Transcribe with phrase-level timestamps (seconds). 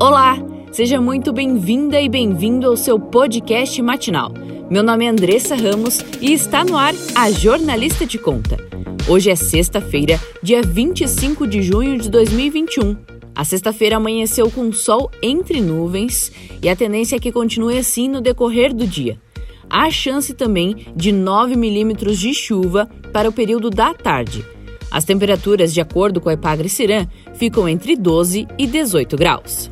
[0.00, 0.36] Olá,
[0.72, 4.32] seja muito bem-vinda e bem-vindo ao seu podcast matinal.
[4.68, 8.56] Meu nome é Andressa Ramos e está no ar a Jornalista de Conta.
[9.08, 12.96] Hoje é sexta-feira, dia 25 de junho de 2021.
[13.36, 18.20] A sexta-feira amanheceu com sol entre nuvens e a tendência é que continue assim no
[18.20, 19.16] decorrer do dia.
[19.70, 24.44] Há chance também de 9 milímetros de chuva para o período da tarde.
[24.94, 29.68] As temperaturas, de acordo com a Epagre Cirã, ficam entre 12 e 18 graus.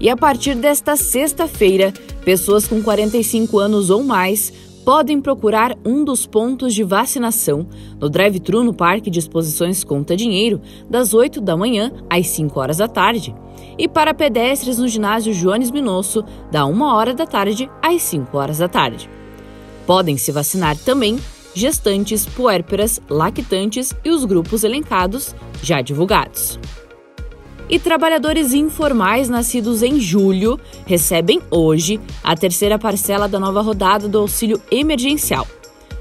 [0.00, 1.92] E a partir desta sexta-feira,
[2.24, 4.52] pessoas com 45 anos ou mais
[4.84, 7.68] podem procurar um dos pontos de vacinação
[8.00, 12.78] no drive-thru no Parque de Exposições Conta Dinheiro, das 8 da manhã às 5 horas
[12.78, 13.32] da tarde,
[13.78, 18.58] e para pedestres no ginásio Joanes Minosso, da 1 hora da tarde às 5 horas
[18.58, 19.08] da tarde.
[19.86, 21.16] Podem se vacinar também
[21.54, 26.58] gestantes, puérperas, lactantes e os grupos elencados já divulgados.
[27.70, 34.18] E trabalhadores informais nascidos em julho recebem hoje a terceira parcela da nova rodada do
[34.18, 35.46] auxílio emergencial.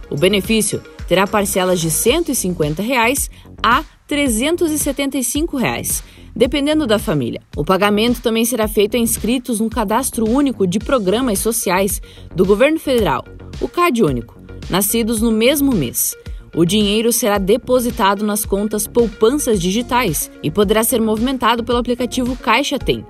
[0.09, 3.29] O benefício terá parcelas de 150 reais
[3.61, 6.01] a 375 reais,
[6.33, 7.41] dependendo da família.
[7.55, 12.01] O pagamento também será feito a inscritos no Cadastro Único de Programas Sociais
[12.33, 13.25] do Governo Federal,
[13.59, 14.36] o CAD Único
[14.69, 16.15] nascidos no mesmo mês.
[16.55, 22.79] O dinheiro será depositado nas contas poupanças digitais e poderá ser movimentado pelo aplicativo Caixa
[22.79, 23.05] Tem.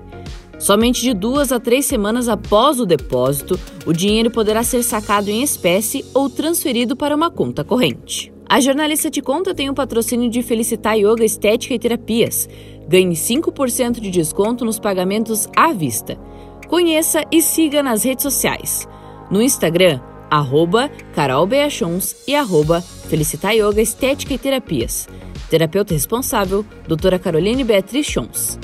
[0.58, 5.42] Somente de duas a três semanas após o depósito, o dinheiro poderá ser sacado em
[5.42, 8.32] espécie ou transferido para uma conta corrente.
[8.50, 12.48] A jornalista de conta tem o patrocínio de Felicitar Yoga Estética e Terapias.
[12.88, 16.18] Ganhe 5% de desconto nos pagamentos à vista.
[16.66, 18.88] Conheça e siga nas redes sociais.
[19.30, 25.08] No Instagram, arroba Carol Beachons e arroba Felicitar Yoga Estética e Terapias.
[25.48, 28.58] Terapeuta responsável, doutora Caroline Beatriz Chons.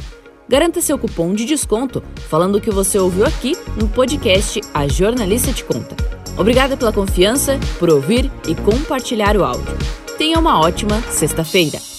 [0.48, 5.64] Garanta seu cupom de desconto falando que você ouviu aqui no podcast A Jornalista Te
[5.64, 5.96] Conta.
[6.36, 9.76] Obrigada pela confiança, por ouvir e compartilhar o áudio.
[10.18, 11.93] Tenha uma ótima sexta-feira.